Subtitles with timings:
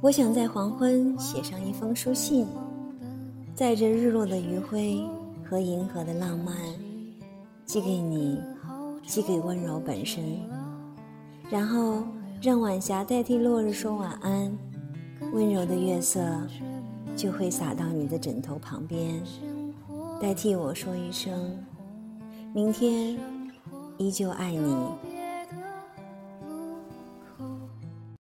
[0.00, 2.46] 我想在黄昏写上一封书信
[3.52, 5.02] 载着日落的余晖
[5.44, 6.54] 和银河的浪漫
[7.64, 8.40] 寄给你
[9.04, 10.22] 寄给温柔本身。
[11.50, 12.04] 然后
[12.40, 14.56] 让晚霞代替落日说晚安
[15.32, 16.24] 温柔的月色
[17.16, 19.20] 就会洒到你的枕头旁边
[20.20, 21.58] 代替我说一声
[22.54, 23.18] 明天
[23.96, 25.17] 依旧爱你。